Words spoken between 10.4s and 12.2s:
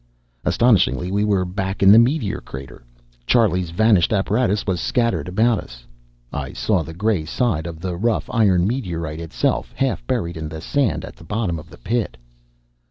the sand at the bottom of the pit.